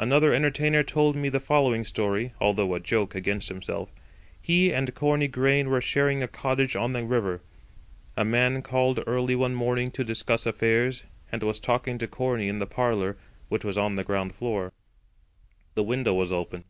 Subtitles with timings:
[0.00, 3.92] Another entertainer told me the following story, although a joke against himself.
[4.40, 7.42] He and Corney Grain were sharing a cottage on the river.
[8.16, 12.58] A man called early one morning to discuss affairs, and was talking to Corney in
[12.58, 13.16] the parlour,
[13.50, 14.72] which was on the ground floor.
[15.76, 16.64] The window was open.